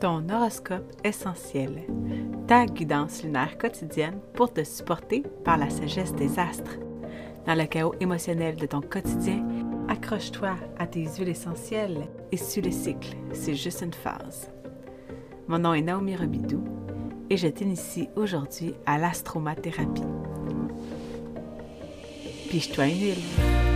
[0.00, 1.82] ton horoscope essentiel,
[2.46, 6.78] ta guidance lunaire quotidienne pour te supporter par la sagesse des astres.
[7.46, 9.46] Dans le chaos émotionnel de ton quotidien,
[9.88, 14.50] accroche-toi à tes huiles essentielles et suis le cycle, c'est juste une phase.
[15.48, 16.64] Mon nom est Naomi Robidou
[17.28, 20.02] et je t'initie aujourd'hui à l'astromathérapie.
[22.48, 23.69] Piche-toi une huile.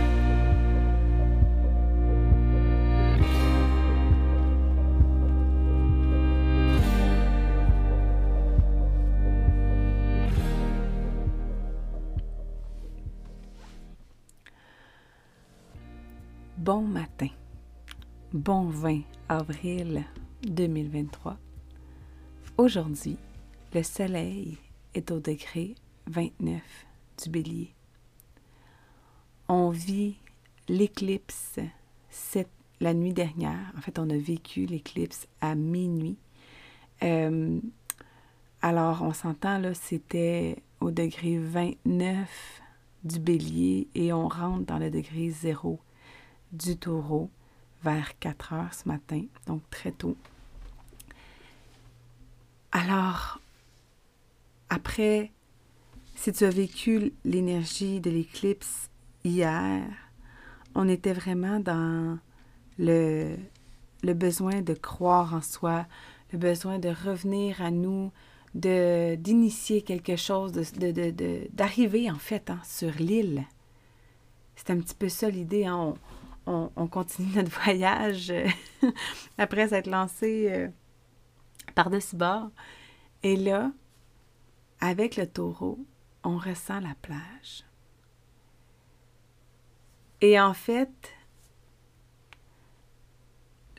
[16.65, 17.27] Bon matin.
[18.33, 20.03] Bon 20 avril
[20.47, 21.37] 2023.
[22.57, 23.17] Aujourd'hui,
[23.75, 24.57] le soleil
[24.95, 25.75] est au degré
[26.07, 26.63] 29
[27.23, 27.71] du bélier.
[29.47, 30.15] On vit
[30.67, 31.59] l'éclipse
[32.81, 33.71] la nuit dernière.
[33.77, 36.17] En fait, on a vécu l'éclipse à minuit.
[37.03, 37.59] Euh,
[38.63, 42.61] alors, on s'entend, là, c'était au degré 29
[43.03, 45.79] du bélier et on rentre dans le degré 0
[46.55, 47.29] du taureau
[47.83, 50.17] vers 4 heures ce matin, donc très tôt.
[52.71, 53.39] Alors,
[54.69, 55.31] après,
[56.15, 58.89] si tu as vécu l'énergie de l'éclipse
[59.23, 59.83] hier,
[60.73, 62.17] on était vraiment dans
[62.77, 63.37] le,
[64.03, 65.85] besoin de croire en soi,
[66.33, 68.11] le besoin de revenir à nous,
[68.55, 73.45] de d'initier quelque chose, d'arriver de, de, en fait hein, sur l'île.
[74.55, 75.65] C'est un petit peu ça l'idée.
[75.65, 75.93] Hein?
[76.45, 78.47] Continue notre voyage euh,
[79.37, 80.67] après s'être lancé euh,
[81.73, 82.51] par-dessus bord.
[83.23, 83.71] Et là,
[84.79, 85.79] avec le taureau,
[86.23, 87.63] on ressent la plage.
[90.21, 91.11] Et en fait,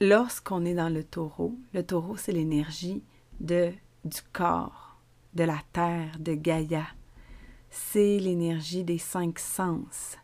[0.00, 3.02] lorsqu'on est dans le taureau, le taureau, c'est l'énergie
[3.40, 3.72] de,
[4.04, 4.98] du corps,
[5.34, 6.86] de la terre, de Gaïa.
[7.70, 10.16] C'est l'énergie des cinq sens.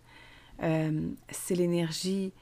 [0.62, 2.32] Euh, c'est l'énergie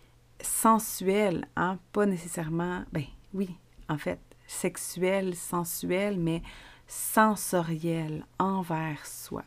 [0.41, 1.79] sensuelle, hein?
[1.93, 3.05] pas nécessairement, ben
[3.35, 3.55] oui,
[3.89, 6.43] en fait, sexuelle, sensuelle, mais
[6.87, 9.45] sensorielle envers soi.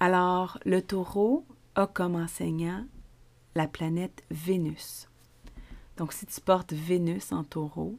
[0.00, 2.84] Alors, le taureau a comme enseignant
[3.54, 5.08] la planète Vénus.
[5.96, 7.96] Donc, si tu portes Vénus en taureau,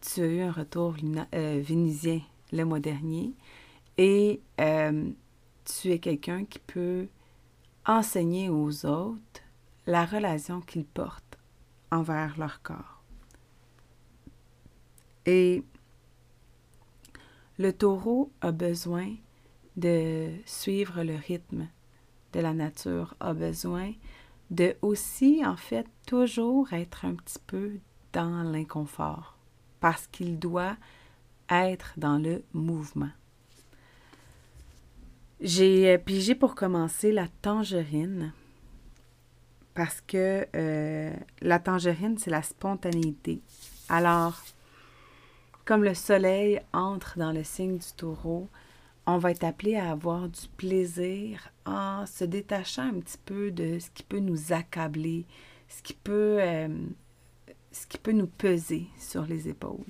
[0.00, 0.94] tu as eu un retour
[1.34, 2.20] euh, vénusien
[2.52, 3.32] le mois dernier
[3.96, 5.10] et euh,
[5.64, 7.08] tu es quelqu'un qui peut
[7.86, 9.42] enseigner aux autres
[9.86, 11.38] la relation qu'ils portent
[11.90, 13.02] envers leur corps.
[15.26, 15.62] Et
[17.58, 19.14] le taureau a besoin
[19.76, 21.68] de suivre le rythme
[22.32, 23.92] de la nature, a besoin
[24.50, 27.78] de aussi, en fait, toujours être un petit peu
[28.12, 29.36] dans l'inconfort,
[29.80, 30.76] parce qu'il doit
[31.48, 33.10] être dans le mouvement.
[35.44, 38.32] J'ai euh, pigé pour commencer la tangerine
[39.74, 41.12] parce que euh,
[41.42, 43.42] la tangerine, c'est la spontanéité.
[43.90, 44.42] Alors,
[45.66, 48.48] comme le soleil entre dans le signe du taureau,
[49.04, 53.78] on va être appelé à avoir du plaisir en se détachant un petit peu de
[53.78, 55.26] ce qui peut nous accabler,
[55.68, 56.68] ce qui peut, euh,
[57.70, 59.84] ce qui peut nous peser sur les épaules.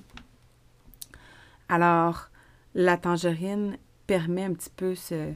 [1.69, 2.29] Alors,
[2.73, 3.77] la tangerine
[4.07, 5.33] permet un petit peu ce,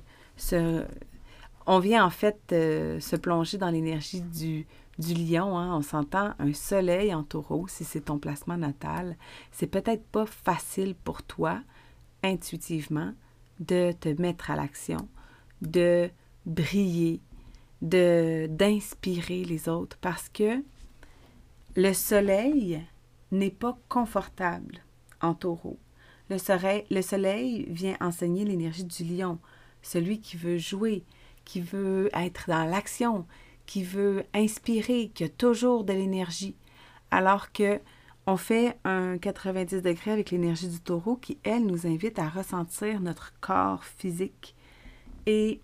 [1.65, 4.65] on vient en fait euh, se plonger dans l'énergie du,
[4.97, 5.57] du lion.
[5.57, 5.75] Hein.
[5.75, 9.15] On s'entend un soleil en taureau, si c'est ton placement natal.
[9.51, 11.59] C'est peut-être pas facile pour toi,
[12.23, 13.13] intuitivement,
[13.59, 15.07] de te mettre à l'action,
[15.61, 16.09] de
[16.45, 17.21] briller,
[17.81, 20.63] de d'inspirer les autres parce que
[21.75, 22.83] le soleil
[23.31, 24.79] n'est pas confortable
[25.21, 25.77] en taureau.
[26.29, 29.39] Le soleil, le soleil vient enseigner l'énergie du lion,
[29.81, 31.03] celui qui veut jouer,
[31.43, 33.25] qui veut être dans l'action,
[33.65, 36.55] qui veut inspirer, qui a toujours de l'énergie.
[37.11, 37.79] Alors que
[38.27, 43.01] on fait un 90 degrés avec l'énergie du taureau qui, elle, nous invite à ressentir
[43.01, 44.55] notre corps physique.
[45.25, 45.61] Et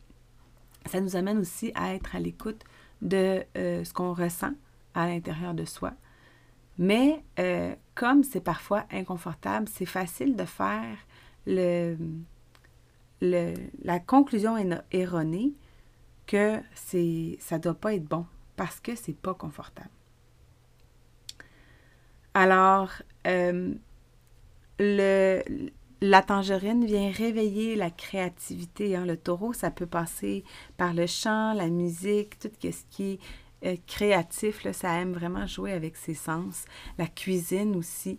[0.88, 2.63] ça nous amène aussi à être à l'écoute
[3.04, 4.54] de euh, ce qu'on ressent
[4.95, 5.94] à l'intérieur de soi.
[6.80, 10.97] Mais euh, comme c'est parfois inconfortable, c'est facile de faire
[11.47, 11.97] le,
[13.21, 13.53] le,
[13.83, 14.56] la conclusion
[14.92, 15.53] erronée
[16.27, 18.25] que ça ne doit pas être bon
[18.56, 19.89] parce que c'est pas confortable.
[22.33, 22.92] Alors,
[23.27, 23.74] euh,
[24.80, 25.42] le,
[26.01, 28.95] la tangerine vient réveiller la créativité.
[28.95, 29.06] Hein.
[29.06, 30.44] Le taureau, ça peut passer
[30.77, 33.19] par le chant, la musique, tout ce qui
[33.63, 34.63] euh, créatif.
[34.63, 36.66] Là, ça aime vraiment jouer avec ses sens.
[36.98, 38.18] La cuisine aussi.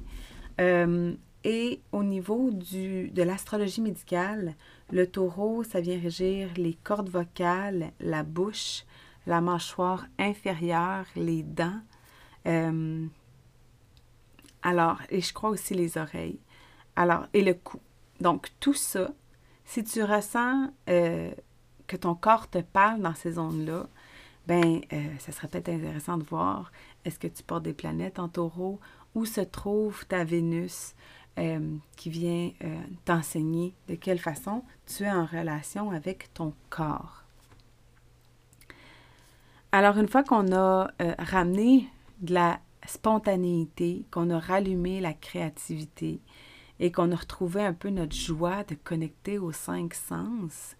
[0.60, 4.54] Euh, et au niveau du, de l'astrologie médicale,
[4.90, 8.84] le taureau, ça vient régir les cordes vocales, la bouche,
[9.26, 11.80] la mâchoire inférieure, les dents.
[12.46, 13.06] Euh,
[14.62, 16.40] alors, et je crois aussi les oreilles.
[16.96, 17.80] Alors, et le cou.
[18.20, 19.10] Donc, tout ça,
[19.64, 23.86] si tu ressens que ton corps te parle dans ces zones-là,
[24.46, 26.70] ben, euh, ça serait peut-être intéressant de voir
[27.04, 28.80] est-ce que tu portes des planètes en taureau,
[29.14, 30.94] où se trouve ta Vénus
[31.38, 32.50] euh, qui vient
[33.04, 33.74] t'enseigner?
[33.88, 37.24] De quelle façon tu es en relation avec ton corps?
[39.72, 41.88] Alors, une fois qu'on a ramené
[42.20, 46.20] de la spontanéité, qu'on a rallumé la créativité
[46.78, 50.76] et qu'on a retrouvé un peu notre joie de connecter aux cinq sens,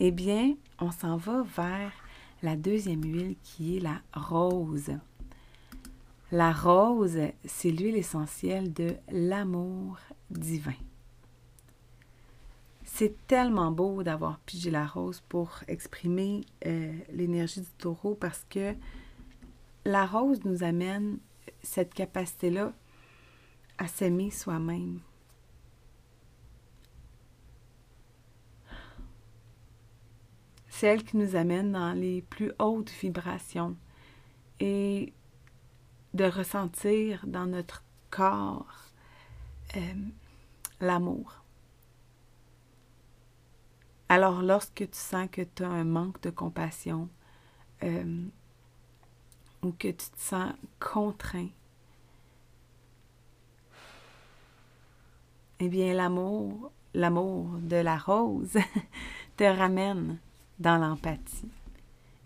[0.00, 1.92] eh bien, on s'en va vers
[2.42, 4.92] la deuxième huile qui est la rose.
[6.32, 9.98] La rose, c'est l'huile essentielle de l'amour
[10.30, 10.74] divin.
[12.84, 18.74] C'est tellement beau d'avoir pigé la rose pour exprimer euh, l'énergie du taureau parce que
[19.84, 21.18] la rose nous amène
[21.62, 22.72] cette capacité-là
[23.78, 25.00] à s'aimer soi-même.
[30.78, 33.78] C'est elle qui nous amène dans les plus hautes vibrations
[34.60, 35.14] et
[36.12, 38.90] de ressentir dans notre corps
[39.74, 39.80] euh,
[40.82, 41.42] l'amour.
[44.10, 47.08] Alors lorsque tu sens que tu as un manque de compassion,
[47.82, 48.26] euh,
[49.62, 51.48] ou que tu te sens contraint,
[55.58, 58.58] eh bien l'amour, l'amour de la rose
[59.38, 60.18] te ramène
[60.58, 61.50] dans l'empathie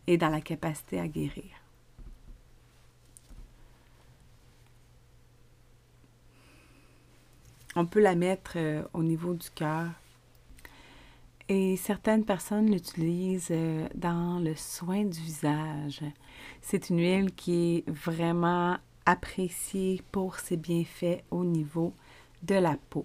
[0.06, 1.50] et dans la capacité à guérir.
[7.76, 9.86] On peut la mettre euh, au niveau du cœur
[11.48, 16.00] et certaines personnes l'utilisent euh, dans le soin du visage.
[16.62, 21.92] C'est une huile qui est vraiment appréciée pour ses bienfaits au niveau
[22.44, 23.04] de la peau.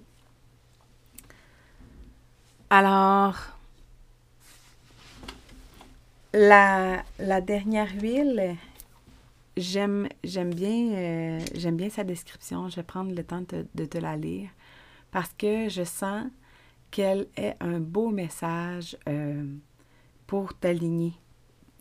[2.69, 3.54] Alors,
[6.35, 8.55] la, dernière huile,
[9.55, 12.67] j'aime bien, euh, j'aime bien sa description.
[12.69, 13.43] Je vais prendre le temps
[13.73, 14.49] de te la lire
[15.11, 16.25] parce que je sens
[16.91, 19.45] qu'elle ait un beau message euh,
[20.27, 21.13] pour t'aligner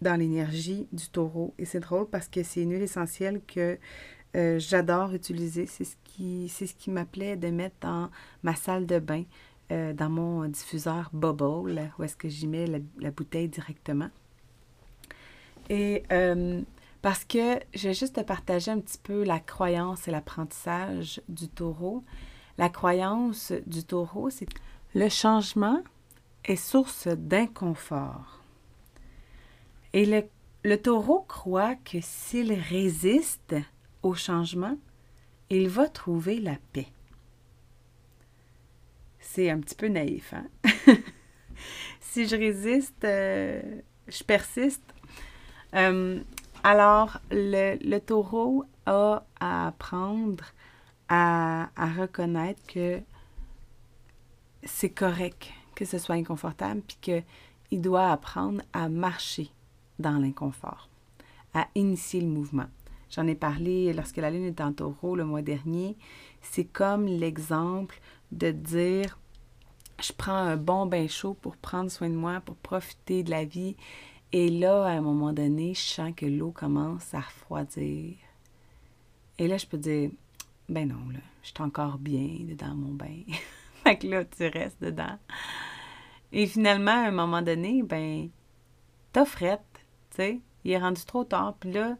[0.00, 1.54] dans l'énergie du taureau.
[1.58, 3.78] Et c'est drôle parce que c'est une huile essentielle que
[4.36, 5.66] euh, j'adore utiliser.
[5.66, 8.10] C'est ce qui, c'est ce m'appelait de mettre dans
[8.42, 9.24] ma salle de bain,
[9.70, 14.10] dans mon diffuseur Bubble, où est-ce que j'y mets la, bouteille directement.
[15.70, 16.04] Et
[17.02, 21.48] parce que je vais juste te partager un petit peu la croyance et l'apprentissage du
[21.48, 22.02] taureau.
[22.56, 24.48] La croyance du taureau, c'est
[24.94, 25.82] le changement
[26.44, 28.40] est source d'inconfort.
[29.92, 30.06] Et
[30.64, 33.54] le, taureau croit que s'il résiste
[34.02, 34.76] au changement,
[35.50, 36.88] il va trouver la paix.
[39.20, 40.46] C'est un petit peu naïf, hein?
[42.00, 44.93] si je résiste, euh, je persiste.
[45.74, 46.20] Euh,
[46.62, 50.44] alors, le, taureau a à apprendre
[51.08, 53.00] à reconnaître que
[54.64, 59.50] c'est correct que ce soit inconfortable, puis qu'il doit apprendre à marcher
[59.98, 60.88] dans l'inconfort,
[61.52, 62.66] à initier le mouvement.
[63.10, 65.96] J'en ai parlé lorsque la lune est en taureau le mois dernier.
[66.42, 68.00] C'est comme l'exemple
[68.32, 69.18] de dire
[70.00, 73.44] je prends un bon bain chaud pour prendre soin de moi, pour profiter de la
[73.44, 73.76] vie.
[74.36, 78.16] Et là, à un moment donné, je sens que l'eau commence à refroidir.
[79.38, 80.10] Et là, je peux dire,
[80.68, 83.22] ben non, là, je suis encore bien dans mon bain.
[83.84, 85.20] fait que là, tu restes dedans.
[86.32, 88.28] Et finalement, à un moment donné, ben,
[89.12, 89.60] t'as frette,
[90.10, 90.40] tu sais.
[90.64, 91.54] Il est rendu trop tard.
[91.60, 91.96] Puis là,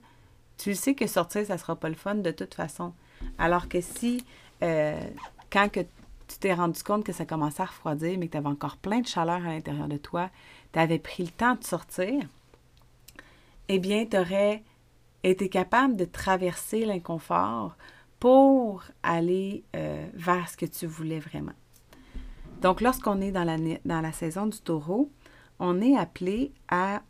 [0.59, 2.95] tu sais que sortir, ça sera pas le fun de toute façon.
[3.39, 4.25] Alors que si,
[4.61, 5.01] euh,
[5.53, 5.83] quand que
[6.27, 9.03] tu t'es rendu compte que ça commençait à refroidir, mais que tu avais encore plein
[9.03, 10.31] de chaleur à l'intérieur de toi,
[10.75, 12.27] tu avais pris le temps de sortir,
[13.69, 14.63] eh bien, tu aurais
[15.23, 17.77] été capable de traverser l'inconfort
[18.19, 21.53] pour aller euh, vers ce que tu voulais vraiment.
[22.61, 25.11] Donc, lorsqu'on est dans la, dans la saison du taureau,
[25.61, 27.03] on est appelé à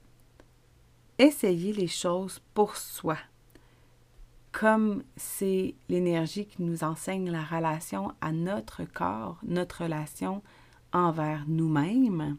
[1.18, 3.16] essayer les choses pour soi.
[4.52, 10.42] Comme c'est l'énergie qui nous enseigne la relation à notre corps, notre relation
[10.92, 12.37] envers nous-mêmes,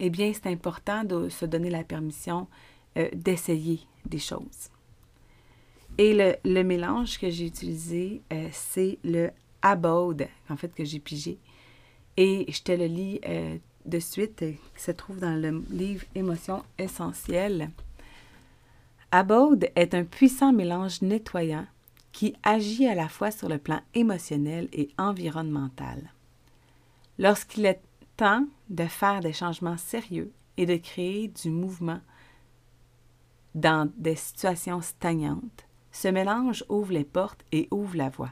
[0.00, 2.48] eh bien, c'est important de se donner la permission
[2.96, 4.70] euh, d'essayer des choses.
[5.98, 6.14] Et
[6.44, 9.30] le, mélange que j'ai utilisé, euh, c'est le
[9.60, 11.38] Abode, en fait, que j'ai pigé.
[12.16, 16.64] Et je te le lis euh, de suite, qui se trouve dans le livre Émotions
[16.78, 17.70] essentielles.
[19.12, 21.66] Abode est un puissant mélange nettoyant
[22.12, 26.12] qui agit à la fois sur le plan émotionnel et environnemental.
[27.18, 27.82] Lorsqu'il est
[28.68, 32.00] de faire des changements sérieux et de créer du mouvement
[33.54, 38.30] dans des situations stagnantes, ce mélange ouvre les portes et ouvre la voie.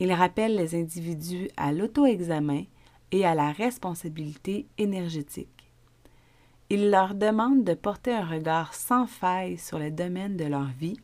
[0.00, 2.64] Il rappelle les individus à l'auto-examen
[3.10, 5.48] et à la responsabilité énergétique.
[6.70, 10.98] Il leur demande de porter un regard sans faille sur les domaines de leur vie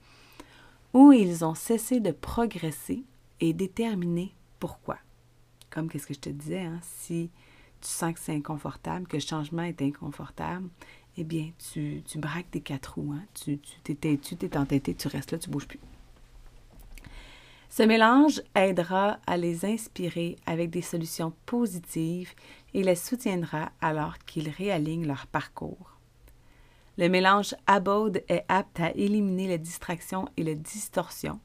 [0.93, 3.05] où ils ont cessé de progresser
[3.41, 4.99] et déterminer pourquoi.
[5.71, 7.31] Comme qu'est-ce que je te disais, hein, si
[7.81, 10.69] tu sens que c'est inconfortable, que le changement est inconfortable,
[11.17, 13.13] eh bien, tu, tu braques tes quatre roues.
[13.13, 13.25] Hein.
[13.35, 15.81] Tu t'es tu es entêté, tu restes là, tu bouges plus.
[17.69, 22.33] Ce mélange aidera à les inspirer avec des solutions positives
[22.75, 25.97] et les soutiendra alors qu'ils réalignent leur parcours.
[26.99, 31.39] Le mélange abode est apte à éliminer les distractions et les distorsions.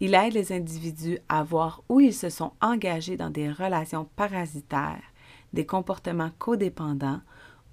[0.00, 5.09] Il aide les individus à voir où ils se sont engagés dans des relations parasitaires,
[5.52, 7.20] des comportements codépendants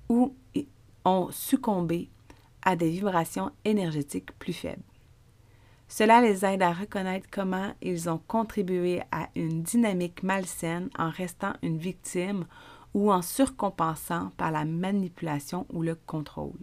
[0.10, 0.36] ou
[1.06, 2.10] ont succombé
[2.62, 4.84] à des vibrations énergétiques plus faibles.
[5.88, 11.54] Cela les aide à reconnaître comment ils ont contribué à une dynamique malsaine en restant
[11.62, 12.46] une victime
[12.94, 16.60] ou en surcompensant par la manipulation ou le contrôle.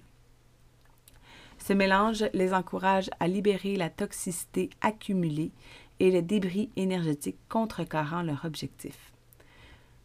[1.58, 5.52] Ce mélange les encourage à libérer la toxicité accumulée
[6.00, 9.13] et les débris énergétiques contrecarrant leur objectif.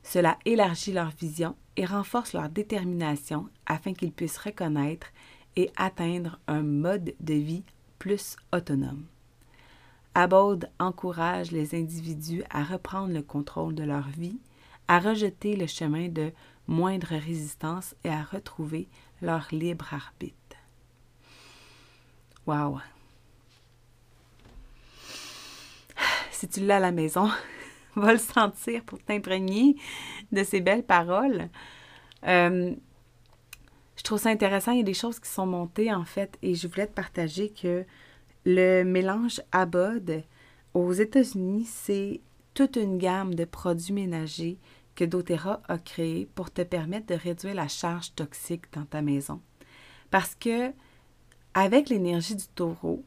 [0.04, 5.08] Cela élargit leur vision et renforce leur détermination afin qu'ils puissent reconnaître
[5.56, 7.64] et atteindre un mode de vie
[8.00, 9.06] plus autonome.
[10.16, 14.40] Abode encourage les individus à reprendre le contrôle de leur vie,
[14.88, 16.32] à rejeter le chemin de
[16.68, 18.88] moindre résistance et à retrouver
[19.22, 20.36] leur libre arbitre.
[22.46, 22.80] Wow!
[26.32, 27.30] Si tu l'as à la maison,
[27.96, 29.76] va le sentir pour t'imprégner
[30.32, 31.50] de ces belles paroles.
[32.28, 32.74] Euh,
[33.96, 34.72] je trouve ça intéressant.
[34.72, 37.50] Il y a des choses qui sont montées, en fait, et je voulais te partager
[37.50, 37.86] que
[38.46, 40.24] le mélange Abod
[40.74, 42.22] aux États-Unis, c'est
[42.54, 44.58] toute une gamme de produits ménagers
[44.96, 49.42] que doTERRA a créé pour te permettre de réduire la charge toxique dans ta maison.
[50.12, 50.72] Parce que
[51.54, 53.04] avec l'énergie du taureau,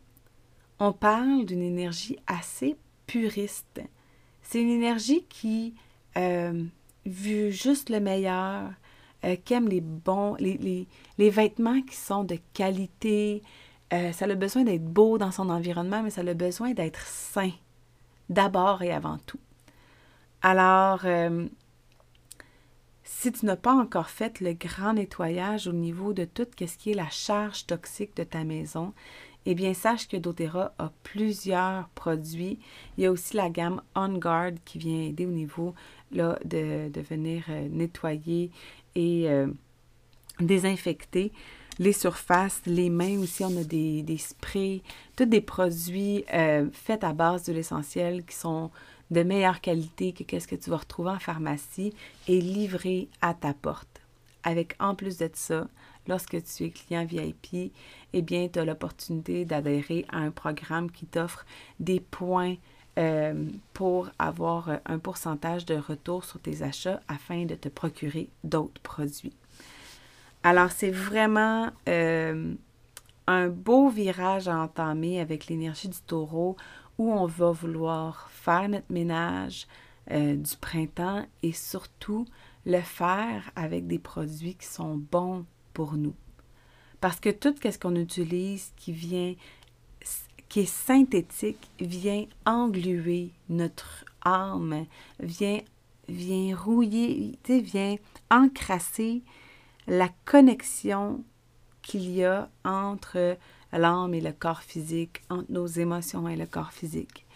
[0.79, 3.81] on parle d'une énergie assez puriste.
[4.43, 5.75] C'est une énergie qui
[6.17, 6.65] euh,
[7.07, 8.71] vu juste le meilleur,
[9.25, 10.87] euh, aime les bons, les,
[11.19, 13.43] vêtements qui sont de qualité.
[13.93, 17.51] Euh, ça a besoin d'être beau dans son environnement, mais ça a besoin d'être sain,
[18.29, 19.41] d'abord et avant tout.
[20.43, 21.07] Alors,
[23.05, 26.91] si tu n'as pas encore fait le grand nettoyage au niveau de tout ce qui
[26.91, 28.93] est la charge toxique de ta maison,
[29.47, 32.59] eh bien, sache que doTERRA a plusieurs produits.
[32.97, 35.75] Il y a aussi la gamme On Guard qui vient aider au niveau
[36.13, 38.51] là, de, venir euh, nettoyer
[38.95, 39.49] et euh,
[40.41, 41.33] désinfecter
[41.79, 44.83] les surfaces, les mains aussi, on a des, sprays,
[45.17, 48.71] tous des produits euh, faits à base de l'essentiel qui sont
[49.11, 51.93] de meilleure qualité que qu'est-ce que tu vas retrouver en pharmacie
[52.29, 54.01] et livré à ta porte.
[54.43, 55.67] Avec en plus de ça,
[56.07, 57.73] lorsque tu es client VIP,
[58.13, 61.45] eh bien, tu as l'opportunité d'adhérer à un programme qui t'offre
[61.81, 62.57] des points
[62.99, 68.83] euh, pour avoir un pourcentage de retour sur tes achats afin de te procurer d'autres
[68.83, 69.33] produits.
[70.43, 72.55] Alors, c'est vraiment euh,
[73.27, 76.57] un beau virage à entamer avec l'énergie du taureau
[76.99, 79.67] où on va vouloir faire notre ménage
[80.11, 82.27] euh, du printemps et surtout
[82.67, 86.15] le faire avec des produits qui sont bons pour nous.
[87.01, 89.35] Parce que tout ce qu'on utilise qui vient,
[90.49, 94.87] qui est synthétique, vient engluer notre âme,
[95.21, 95.61] vient,
[96.09, 97.97] vient rouiller, vient
[98.31, 99.23] encrasser
[99.87, 101.25] la connexion
[101.83, 103.37] qu'il y a entre
[103.73, 107.27] l'âme et le corps physique, entre nos émotions et le corps physique.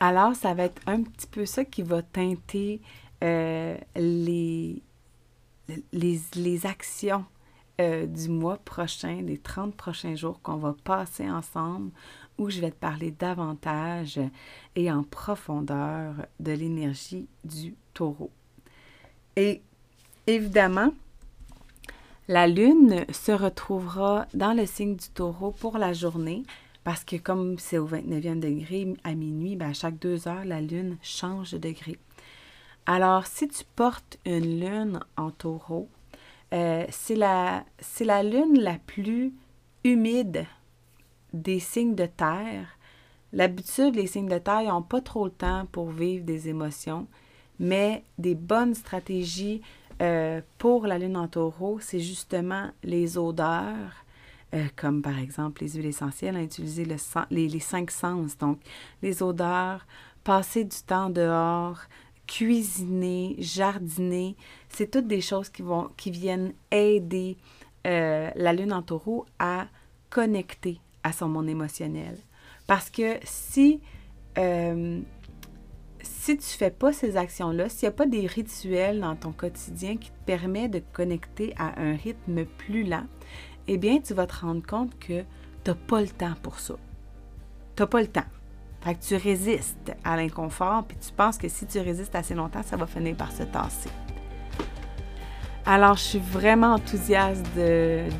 [0.00, 2.80] Alors, ça va être un petit peu ça qui va teinter
[3.22, 4.82] euh, les,
[5.92, 7.24] les, actions
[7.80, 11.90] euh, du mois prochain, des 30 prochains jours qu'on va passer ensemble,
[12.38, 14.20] où je vais te parler davantage
[14.76, 18.30] et en profondeur de l'énergie du taureau.
[19.36, 19.62] Et
[20.26, 20.92] évidemment,
[22.28, 26.44] la lune se retrouvera dans le signe du taureau pour la journée
[26.84, 30.60] Parce que comme c'est au 29e degré à minuit, ben à chaque deux heures, la
[30.60, 31.98] Lune change de degré.
[32.84, 35.88] Alors, si tu portes une Lune en taureau,
[36.54, 37.64] euh, c'est la,
[38.22, 39.34] Lune la plus
[39.82, 40.46] humide
[41.32, 42.78] des signes de terre.
[43.32, 47.08] L'habitude, les signes de terre n'ont pas trop le temps pour vivre des émotions,
[47.58, 49.62] mais des bonnes stratégies
[50.00, 54.04] euh, pour la lune en taureau, c'est justement les odeurs,
[54.54, 56.96] euh, comme par exemple les huiles essentielles, utiliser le
[57.30, 58.38] les, les, cinq sens.
[58.38, 58.60] Donc,
[59.02, 59.86] les odeurs,
[60.22, 61.80] passer du temps dehors,
[62.26, 64.36] cuisiner, jardiner,
[64.68, 67.36] c'est toutes des choses qui, vont, qui viennent aider
[67.86, 69.66] euh, la lune en taureau à
[70.10, 72.18] connecter à son monde émotionnel.
[72.66, 73.80] Parce que si
[76.04, 79.96] si tu fais pas ces actions-là, s'il n'y a pas des rituels dans ton quotidien
[79.96, 83.06] qui te permettent de connecter à un rythme plus lent,
[83.66, 85.22] eh bien, tu vas te rendre compte que
[85.64, 86.74] tu n'as pas le temps pour ça.
[87.76, 88.24] Tu n'as pas le temps.
[88.84, 92.62] Fait que tu résistes à l'inconfort, puis tu penses que si tu résistes assez longtemps,
[92.62, 93.88] ça va finir par se tasser.
[95.64, 97.46] Alors, je suis vraiment enthousiaste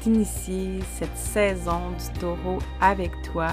[0.02, 3.49] d'initier cette saison du taureau avec toi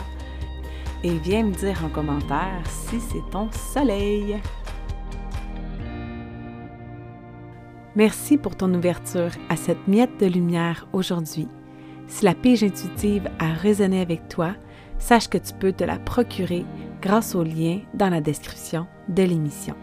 [1.03, 4.39] et viens me dire en commentaire si c'est ton soleil.
[7.97, 11.49] Merci pour ton ouverture à cette miette de lumière aujourd'hui.
[12.07, 14.53] Si la pige intuitive a résonné avec toi,
[14.97, 16.65] sache que tu peux te la procurer
[17.01, 19.75] grâce au lien dans la description de l'émission.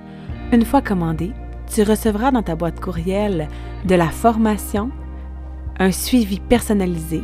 [0.52, 1.32] Une fois commandée,
[1.72, 3.48] tu recevras dans ta boîte courriel
[3.86, 4.90] de la formation,
[5.78, 7.22] un suivi personnalisé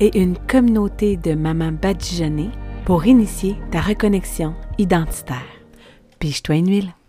[0.00, 2.50] et une communauté de mamans badigeonnées
[2.84, 5.42] pour initier ta reconnexion identitaire.
[6.18, 7.05] Pige-toi une huile.